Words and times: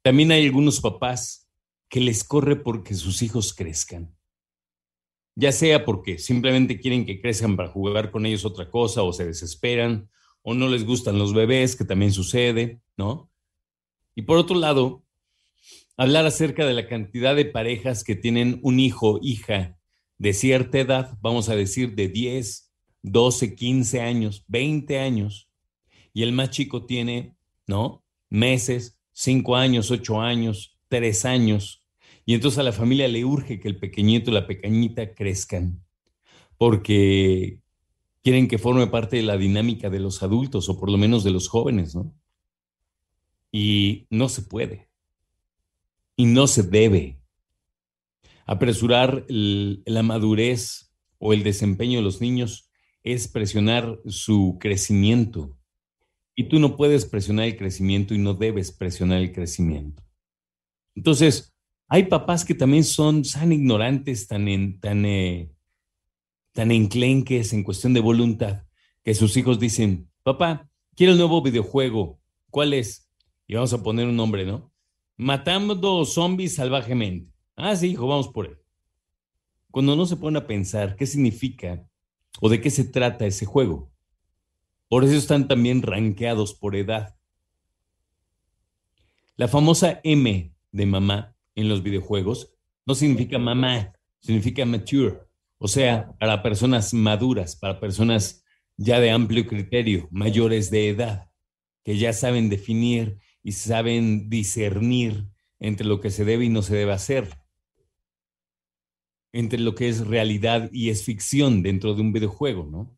también 0.00 0.32
hay 0.32 0.46
algunos 0.46 0.80
papás 0.80 1.50
que 1.90 2.00
les 2.00 2.24
corre 2.24 2.56
porque 2.56 2.94
sus 2.94 3.20
hijos 3.20 3.52
crezcan. 3.52 4.14
Ya 5.36 5.52
sea 5.52 5.84
porque 5.84 6.18
simplemente 6.18 6.78
quieren 6.78 7.04
que 7.04 7.20
crezcan 7.20 7.56
para 7.56 7.68
jugar 7.68 8.10
con 8.10 8.24
ellos 8.24 8.44
otra 8.44 8.70
cosa 8.70 9.02
o 9.02 9.12
se 9.12 9.26
desesperan 9.26 10.08
o 10.42 10.54
no 10.54 10.68
les 10.68 10.84
gustan 10.84 11.18
los 11.18 11.34
bebés, 11.34 11.74
que 11.74 11.84
también 11.84 12.12
sucede, 12.12 12.80
¿no? 12.96 13.30
Y 14.14 14.22
por 14.22 14.38
otro 14.38 14.56
lado, 14.56 15.04
hablar 15.96 16.26
acerca 16.26 16.66
de 16.66 16.74
la 16.74 16.86
cantidad 16.86 17.34
de 17.34 17.46
parejas 17.46 18.04
que 18.04 18.14
tienen 18.14 18.60
un 18.62 18.78
hijo, 18.78 19.18
hija 19.22 19.78
de 20.18 20.32
cierta 20.32 20.78
edad, 20.78 21.18
vamos 21.20 21.48
a 21.48 21.56
decir 21.56 21.94
de 21.94 22.08
10, 22.08 22.72
12, 23.02 23.54
15 23.54 24.00
años, 24.00 24.44
20 24.48 24.98
años, 24.98 25.50
y 26.12 26.22
el 26.22 26.32
más 26.32 26.50
chico 26.50 26.86
tiene, 26.86 27.36
¿no? 27.66 28.04
Meses, 28.30 29.00
5 29.12 29.56
años, 29.56 29.90
8 29.90 30.20
años, 30.20 30.78
3 30.88 31.24
años, 31.24 31.83
y 32.26 32.34
entonces 32.34 32.58
a 32.58 32.62
la 32.62 32.72
familia 32.72 33.08
le 33.08 33.24
urge 33.24 33.60
que 33.60 33.68
el 33.68 33.78
pequeñito 33.78 34.30
y 34.30 34.34
la 34.34 34.46
pequeñita 34.46 35.14
crezcan, 35.14 35.84
porque 36.56 37.60
quieren 38.22 38.48
que 38.48 38.58
forme 38.58 38.86
parte 38.86 39.16
de 39.16 39.22
la 39.22 39.36
dinámica 39.36 39.90
de 39.90 40.00
los 40.00 40.22
adultos 40.22 40.68
o 40.68 40.78
por 40.80 40.90
lo 40.90 40.96
menos 40.96 41.24
de 41.24 41.30
los 41.30 41.48
jóvenes, 41.48 41.94
¿no? 41.94 42.14
Y 43.52 44.06
no 44.08 44.28
se 44.28 44.42
puede. 44.42 44.88
Y 46.16 46.24
no 46.24 46.46
se 46.46 46.62
debe. 46.62 47.20
Apresurar 48.46 49.24
la 49.28 50.02
madurez 50.02 50.92
o 51.18 51.32
el 51.32 51.42
desempeño 51.42 51.98
de 51.98 52.04
los 52.04 52.20
niños 52.20 52.70
es 53.02 53.28
presionar 53.28 54.00
su 54.06 54.56
crecimiento. 54.58 55.58
Y 56.34 56.44
tú 56.44 56.58
no 56.58 56.76
puedes 56.76 57.04
presionar 57.04 57.46
el 57.46 57.56
crecimiento 57.56 58.14
y 58.14 58.18
no 58.18 58.34
debes 58.34 58.72
presionar 58.72 59.20
el 59.20 59.32
crecimiento. 59.32 60.02
Entonces, 60.94 61.53
hay 61.94 62.06
papás 62.06 62.44
que 62.44 62.56
también 62.56 62.82
son 62.82 63.22
tan 63.22 63.52
ignorantes, 63.52 64.26
tan, 64.26 64.80
tan 64.80 65.04
eh, 65.06 65.54
tan 66.50 66.72
enclenques 66.72 67.52
en 67.52 67.62
cuestión 67.62 67.94
de 67.94 68.00
voluntad 68.00 68.64
que 69.04 69.14
sus 69.14 69.36
hijos 69.36 69.60
dicen, 69.60 70.10
papá, 70.24 70.68
quiero 70.96 71.12
el 71.12 71.18
nuevo 71.18 71.40
videojuego. 71.40 72.18
¿Cuál 72.50 72.74
es? 72.74 73.08
Y 73.46 73.54
vamos 73.54 73.72
a 73.74 73.80
poner 73.84 74.08
un 74.08 74.16
nombre, 74.16 74.44
¿no? 74.44 74.72
Matando 75.16 76.04
zombies 76.04 76.56
salvajemente. 76.56 77.32
Ah, 77.54 77.76
sí, 77.76 77.92
hijo, 77.92 78.08
vamos 78.08 78.26
por 78.26 78.46
él. 78.46 78.58
Cuando 79.70 79.94
no 79.94 80.04
se 80.04 80.16
pone 80.16 80.40
a 80.40 80.48
pensar 80.48 80.96
qué 80.96 81.06
significa 81.06 81.88
o 82.40 82.48
de 82.48 82.60
qué 82.60 82.70
se 82.70 82.82
trata 82.82 83.24
ese 83.24 83.46
juego. 83.46 83.92
Por 84.88 85.04
eso 85.04 85.14
están 85.14 85.46
también 85.46 85.80
rankeados 85.80 86.54
por 86.54 86.74
edad. 86.74 87.14
La 89.36 89.46
famosa 89.46 90.00
M 90.02 90.52
de 90.72 90.86
mamá 90.86 91.33
en 91.54 91.68
los 91.68 91.82
videojuegos 91.82 92.54
no 92.86 92.94
significa 92.94 93.38
mamá, 93.38 93.92
significa 94.20 94.64
mature. 94.64 95.20
O 95.58 95.68
sea, 95.68 96.14
para 96.18 96.42
personas 96.42 96.92
maduras, 96.92 97.56
para 97.56 97.80
personas 97.80 98.44
ya 98.76 99.00
de 99.00 99.10
amplio 99.10 99.46
criterio, 99.46 100.08
mayores 100.10 100.70
de 100.70 100.88
edad, 100.88 101.30
que 101.84 101.96
ya 101.96 102.12
saben 102.12 102.48
definir 102.48 103.18
y 103.42 103.52
saben 103.52 104.28
discernir 104.28 105.28
entre 105.60 105.86
lo 105.86 106.00
que 106.00 106.10
se 106.10 106.24
debe 106.24 106.44
y 106.44 106.48
no 106.48 106.62
se 106.62 106.74
debe 106.74 106.92
hacer, 106.92 107.38
entre 109.32 109.58
lo 109.60 109.74
que 109.74 109.88
es 109.88 110.06
realidad 110.06 110.68
y 110.72 110.90
es 110.90 111.04
ficción 111.04 111.62
dentro 111.62 111.94
de 111.94 112.00
un 112.00 112.12
videojuego, 112.12 112.64
¿no? 112.64 112.96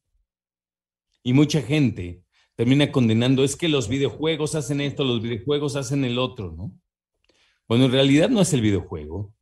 Y 1.22 1.32
mucha 1.32 1.62
gente 1.62 2.22
termina 2.54 2.90
condenando, 2.90 3.44
es 3.44 3.56
que 3.56 3.68
los 3.68 3.88
videojuegos 3.88 4.54
hacen 4.54 4.80
esto, 4.80 5.04
los 5.04 5.22
videojuegos 5.22 5.76
hacen 5.76 6.04
el 6.04 6.18
otro, 6.18 6.52
¿no? 6.52 6.72
Bueno, 7.68 7.86
en 7.86 7.92
realidad 7.92 8.28
no 8.28 8.40
es 8.40 8.52
el 8.52 8.60
videojuego, 8.60 9.34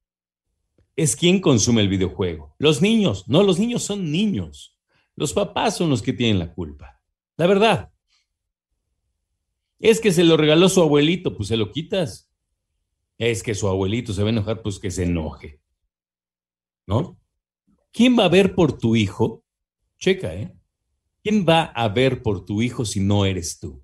es 0.96 1.16
quien 1.16 1.40
consume 1.40 1.82
el 1.82 1.88
videojuego. 1.88 2.54
Los 2.58 2.80
niños, 2.80 3.28
no, 3.28 3.42
los 3.42 3.58
niños 3.58 3.82
son 3.82 4.10
niños. 4.10 4.78
Los 5.16 5.32
papás 5.32 5.76
son 5.76 5.90
los 5.90 6.02
que 6.02 6.12
tienen 6.12 6.38
la 6.38 6.52
culpa. 6.52 7.00
La 7.36 7.46
verdad. 7.46 7.92
Es 9.78 10.00
que 10.00 10.12
se 10.12 10.24
lo 10.24 10.36
regaló 10.36 10.68
su 10.68 10.80
abuelito, 10.80 11.36
pues 11.36 11.48
se 11.48 11.56
lo 11.56 11.70
quitas. 11.70 12.30
Es 13.18 13.42
que 13.42 13.54
su 13.54 13.68
abuelito 13.68 14.12
se 14.12 14.22
va 14.22 14.28
a 14.28 14.32
enojar, 14.32 14.62
pues 14.62 14.78
que 14.78 14.90
se 14.90 15.04
enoje. 15.04 15.60
¿No? 16.86 17.18
¿Quién 17.92 18.18
va 18.18 18.24
a 18.24 18.28
ver 18.28 18.54
por 18.54 18.78
tu 18.78 18.96
hijo? 18.96 19.44
Checa, 19.98 20.34
¿eh? 20.34 20.56
¿Quién 21.22 21.46
va 21.48 21.64
a 21.64 21.88
ver 21.88 22.22
por 22.22 22.44
tu 22.44 22.60
hijo 22.60 22.84
si 22.84 23.00
no 23.00 23.24
eres 23.24 23.58
tú? 23.58 23.83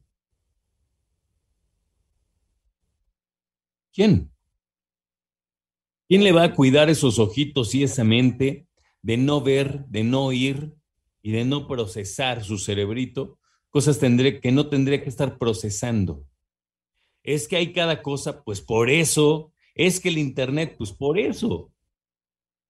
¿Quién? 3.93 4.31
¿Quién 6.09 6.25
le 6.25 6.33
va 6.33 6.45
a 6.45 6.55
cuidar 6.55 6.91
esos 6.91 7.19
ojitos 7.19 7.75
y 7.75 7.83
esa 7.83 8.05
mente 8.05 8.67
de 9.03 9.17
no 9.17 9.41
ver, 9.41 9.87
de 9.87 10.05
no 10.05 10.27
oír 10.27 10.75
y 11.23 11.33
de 11.33 11.45
no 11.45 11.67
procesar 11.69 12.43
su 12.43 12.59
cerebrito? 12.59 13.39
Cosas 13.69 13.99
tendré, 13.99 14.41
que 14.41 14.51
no 14.51 14.69
tendría 14.69 15.03
que 15.03 15.09
estar 15.09 15.39
procesando. 15.39 16.25
Es 17.23 17.47
que 17.47 17.57
hay 17.57 17.73
cada 17.73 18.03
cosa, 18.03 18.43
pues 18.43 18.61
por 18.61 18.91
eso. 18.91 19.53
Es 19.75 20.01
que 20.01 20.09
el 20.09 20.19
Internet, 20.19 20.75
pues 20.77 20.93
por 20.93 21.19
eso. 21.19 21.73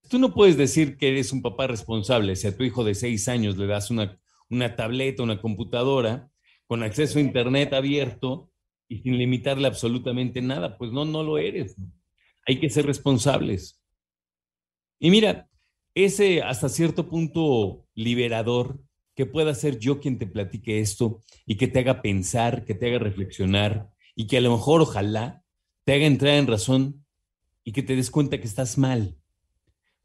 Tú 0.09 0.19
no 0.19 0.35
puedes 0.35 0.57
decir 0.57 0.97
que 0.97 1.09
eres 1.09 1.33
un 1.33 1.41
papá 1.41 1.67
responsable 1.67 2.37
si 2.37 2.47
a 2.47 2.57
tu 2.57 2.65
hijo 2.65 2.85
de 2.85 2.95
seis 2.95 3.29
años 3.29 3.57
le 3.57 3.67
das 3.67 3.91
una, 3.91 4.21
una 4.49 4.77
tableta, 4.77 5.23
una 5.23 5.41
computadora 5.41 6.31
con 6.67 6.83
acceso 6.83 7.19
a 7.19 7.23
Internet 7.23 7.73
abierto 7.73 8.50
y 8.91 8.99
sin 8.99 9.17
limitarle 9.17 9.69
absolutamente 9.69 10.43
nada. 10.43 10.77
Pues 10.77 10.91
no, 10.91 11.05
no 11.05 11.23
lo 11.23 11.39
eres. 11.39 11.77
hay 12.47 12.59
que 12.59 12.69
ser 12.69 12.85
responsables. 12.85 13.81
Y 14.99 15.11
mira, 15.11 15.49
ese 15.95 16.43
hasta 16.43 16.69
cierto 16.69 17.09
punto 17.09 17.87
liberador 17.95 18.83
que 19.15 19.27
pueda 19.27 19.55
ser 19.55 19.79
yo 19.79 20.01
quien 20.01 20.19
te 20.19 20.27
platique 20.27 20.81
esto 20.81 21.21
y 21.47 21.57
que 21.57 21.69
te 21.69 21.79
haga 21.79 22.03
pensar, 22.03 22.65
que 22.65 22.75
te 22.75 22.89
haga 22.89 22.99
reflexionar 22.99 23.91
y 24.17 24.27
que 24.27 24.39
a 24.39 24.41
lo 24.41 24.51
mejor 24.51 24.81
ojalá 24.81 25.45
te 25.85 25.95
haga 25.95 26.07
entrar 26.07 26.35
en 26.35 26.49
razón 26.49 27.07
y 27.63 27.73
que 27.73 27.85
te 27.85 27.95
des 27.95 28.11
cuenta 28.11 28.41
que 28.41 28.47
estás 28.49 28.77
mal. 28.77 29.17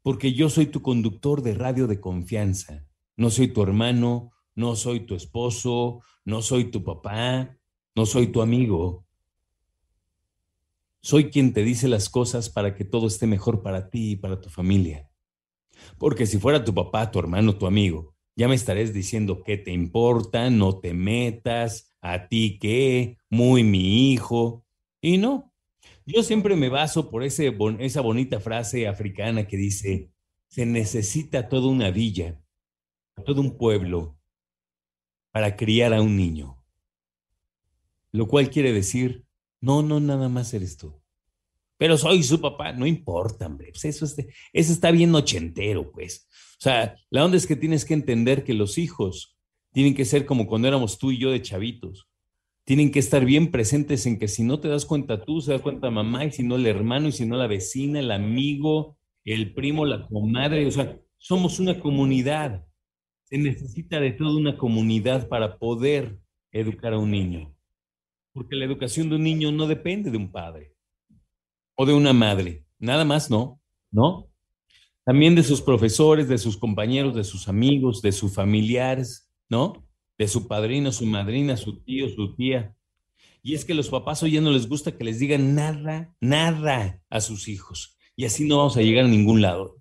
Porque 0.02 0.32
yo 0.32 0.48
soy 0.48 0.66
tu 0.66 0.80
conductor 0.80 1.42
de 1.42 1.54
radio 1.54 1.88
de 1.88 2.00
confianza. 2.00 2.86
No 3.16 3.30
soy 3.30 3.48
tu 3.48 3.62
hermano, 3.64 4.30
no 4.54 4.76
soy 4.76 5.00
tu 5.00 5.16
esposo, 5.16 6.02
no 6.24 6.40
soy 6.40 6.70
tu 6.70 6.84
papá, 6.84 7.58
no 7.96 8.04
soy 8.04 8.26
tu 8.26 8.42
amigo. 8.42 9.06
Soy 11.00 11.30
quien 11.30 11.54
te 11.54 11.64
dice 11.64 11.88
las 11.88 12.10
cosas 12.10 12.50
para 12.50 12.74
que 12.74 12.84
todo 12.84 13.06
esté 13.06 13.26
mejor 13.26 13.62
para 13.62 13.88
ti 13.88 14.12
y 14.12 14.16
para 14.16 14.38
tu 14.38 14.50
familia. 14.50 15.10
Porque 15.98 16.26
si 16.26 16.38
fuera 16.38 16.62
tu 16.62 16.74
papá, 16.74 17.10
tu 17.10 17.18
hermano, 17.18 17.56
tu 17.56 17.66
amigo, 17.66 18.14
ya 18.36 18.48
me 18.48 18.54
estarías 18.54 18.92
diciendo 18.92 19.42
qué 19.42 19.56
te 19.56 19.72
importa, 19.72 20.50
no 20.50 20.78
te 20.78 20.92
metas, 20.92 21.96
a 22.02 22.28
ti 22.28 22.58
qué, 22.60 23.16
muy 23.30 23.64
mi 23.64 24.12
hijo. 24.12 24.64
Y 25.00 25.16
no, 25.16 25.52
yo 26.04 26.22
siempre 26.22 26.54
me 26.54 26.68
baso 26.68 27.10
por 27.10 27.24
ese, 27.24 27.56
esa 27.78 28.00
bonita 28.02 28.40
frase 28.40 28.88
africana 28.88 29.46
que 29.46 29.56
dice, 29.56 30.10
se 30.48 30.66
necesita 30.66 31.48
toda 31.48 31.68
una 31.68 31.90
villa, 31.90 32.42
todo 33.24 33.40
un 33.40 33.56
pueblo 33.56 34.18
para 35.32 35.56
criar 35.56 35.94
a 35.94 36.02
un 36.02 36.16
niño. 36.16 36.55
Lo 38.16 38.28
cual 38.28 38.50
quiere 38.50 38.72
decir, 38.72 39.24
no, 39.60 39.82
no, 39.82 40.00
nada 40.00 40.28
más 40.28 40.52
eres 40.54 40.76
tú. 40.76 41.00
Pero 41.78 41.98
soy 41.98 42.22
su 42.22 42.40
papá, 42.40 42.72
no 42.72 42.86
importa, 42.86 43.46
hombre. 43.46 43.70
Pues 43.72 43.84
eso, 43.84 44.06
eso 44.06 44.72
está 44.72 44.90
bien 44.90 45.14
ochentero, 45.14 45.92
pues. 45.92 46.26
O 46.58 46.60
sea, 46.60 46.96
la 47.10 47.24
onda 47.24 47.36
es 47.36 47.46
que 47.46 47.56
tienes 47.56 47.84
que 47.84 47.94
entender 47.94 48.44
que 48.44 48.54
los 48.54 48.78
hijos 48.78 49.36
tienen 49.72 49.94
que 49.94 50.06
ser 50.06 50.24
como 50.24 50.46
cuando 50.46 50.68
éramos 50.68 50.98
tú 50.98 51.10
y 51.10 51.18
yo 51.18 51.30
de 51.30 51.42
chavitos 51.42 52.08
tienen 52.66 52.90
que 52.90 52.98
estar 52.98 53.24
bien 53.24 53.52
presentes 53.52 54.06
en 54.06 54.18
que 54.18 54.26
si 54.26 54.42
no 54.42 54.58
te 54.58 54.66
das 54.66 54.84
cuenta 54.84 55.24
tú, 55.24 55.40
se 55.40 55.52
da 55.52 55.60
cuenta 55.60 55.88
mamá, 55.88 56.24
y 56.24 56.32
si 56.32 56.42
no 56.42 56.56
el 56.56 56.66
hermano, 56.66 57.06
y 57.06 57.12
si 57.12 57.24
no 57.24 57.36
la 57.36 57.46
vecina, 57.46 58.00
el 58.00 58.10
amigo, 58.10 58.98
el 59.24 59.54
primo, 59.54 59.86
la 59.86 60.04
comadre, 60.08 60.66
o 60.66 60.70
sea, 60.72 60.98
somos 61.16 61.60
una 61.60 61.78
comunidad. 61.78 62.66
Se 63.22 63.38
necesita 63.38 64.00
de 64.00 64.10
toda 64.10 64.36
una 64.36 64.58
comunidad 64.58 65.28
para 65.28 65.58
poder 65.58 66.18
educar 66.50 66.92
a 66.92 66.98
un 66.98 67.12
niño. 67.12 67.55
Porque 68.36 68.54
la 68.54 68.66
educación 68.66 69.08
de 69.08 69.16
un 69.16 69.24
niño 69.24 69.50
no 69.50 69.66
depende 69.66 70.10
de 70.10 70.18
un 70.18 70.30
padre 70.30 70.74
o 71.74 71.86
de 71.86 71.94
una 71.94 72.12
madre, 72.12 72.66
nada 72.78 73.04
más 73.06 73.30
no, 73.30 73.62
¿no? 73.90 74.30
También 75.04 75.34
de 75.34 75.42
sus 75.42 75.62
profesores, 75.62 76.28
de 76.28 76.36
sus 76.36 76.58
compañeros, 76.58 77.14
de 77.14 77.24
sus 77.24 77.48
amigos, 77.48 78.02
de 78.02 78.12
sus 78.12 78.34
familiares, 78.34 79.32
¿no? 79.48 79.86
de 80.18 80.28
su 80.28 80.46
padrino, 80.46 80.92
su 80.92 81.06
madrina, 81.06 81.56
su 81.56 81.82
tío, 81.82 82.08
su 82.08 82.34
tía. 82.34 82.74
Y 83.42 83.54
es 83.54 83.64
que 83.64 83.74
los 83.74 83.88
papás 83.88 84.22
hoy 84.22 84.32
ya 84.32 84.40
no 84.42 84.50
les 84.50 84.68
gusta 84.68 84.96
que 84.96 85.04
les 85.04 85.18
digan 85.18 85.54
nada, 85.54 86.14
nada 86.20 87.00
a 87.08 87.20
sus 87.20 87.48
hijos. 87.48 87.96
Y 88.16 88.26
así 88.26 88.46
no 88.46 88.58
vamos 88.58 88.76
a 88.76 88.82
llegar 88.82 89.04
a 89.04 89.08
ningún 89.08 89.40
lado. 89.42 89.76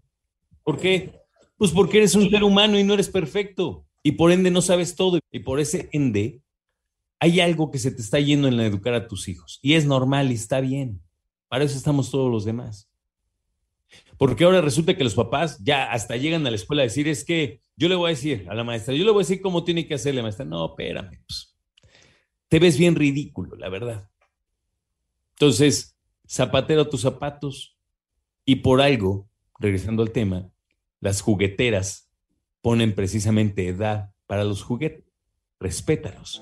¿Por 0.64 0.80
qué? 0.80 1.14
Pues 1.58 1.72
porque 1.72 1.98
eres 1.98 2.16
un 2.16 2.30
ser 2.30 2.44
humano 2.44 2.80
y 2.80 2.84
no 2.84 2.94
eres 2.94 3.10
perfecto. 3.10 3.86
Y 4.04 4.14
por 4.14 4.32
ende 4.32 4.52
no 4.52 4.62
sabes 4.62 4.96
todo. 4.96 5.20
Y 5.30 5.40
por 5.40 5.60
ese 5.60 5.90
ende 5.92 6.42
hay 7.20 7.40
algo 7.40 7.72
que 7.72 7.80
se 7.80 7.92
te 7.92 8.02
está 8.02 8.20
yendo 8.20 8.48
en 8.48 8.58
la 8.58 8.66
educar 8.66 8.94
a 8.94 9.08
tus 9.08 9.28
hijos. 9.28 9.60
Y 9.62 9.74
es 9.74 9.86
normal 9.86 10.32
y 10.32 10.36
está 10.36 10.60
bien. 10.62 11.02
Para 11.48 11.64
eso 11.64 11.78
estamos 11.78 12.12
todos 12.12 12.32
los 12.32 12.46
demás. 12.46 12.90
Porque 14.18 14.44
ahora 14.44 14.62
resulta 14.62 14.96
que 14.96 15.04
los 15.04 15.16
papás 15.16 15.58
ya 15.64 15.92
hasta 15.92 16.18
llegan 16.18 16.46
a 16.46 16.50
la 16.50 16.56
escuela 16.56 16.82
a 16.82 16.86
decir, 16.86 17.08
es 17.08 17.24
que 17.24 17.62
yo 17.76 17.90
le 17.90 17.96
voy 17.96 18.08
a 18.08 18.16
decir 18.16 18.48
a 18.50 18.56
la 18.56 18.64
maestra, 18.64 18.94
yo 18.94 19.04
le 19.04 19.12
voy 19.12 19.22
a 19.22 19.28
decir 19.28 19.42
cómo 19.42 19.64
tiene 19.64 19.88
que 19.88 19.96
hacer 19.96 20.16
la 20.16 20.22
maestra. 20.24 20.46
No, 20.46 20.68
espérame, 20.68 21.22
pues, 21.28 21.56
te 22.48 22.60
ves 22.60 22.78
bien 22.78 22.96
ridículo, 22.96 23.56
la 23.56 23.70
verdad. 23.70 24.10
Entonces, 25.32 25.98
zapatero 26.28 26.88
tus 26.90 27.02
zapatos 27.02 27.78
y 28.46 28.58
por 28.58 28.82
algo, 28.82 29.30
regresando 29.60 30.04
al 30.04 30.12
tema, 30.12 30.50
las 31.02 31.22
jugueteras 31.22 32.10
ponen 32.62 32.96
precisamente 32.96 33.68
edad 33.68 34.12
para 34.28 34.44
los 34.44 34.64
juguetes. 34.64 35.06
Respétalos. 35.60 36.42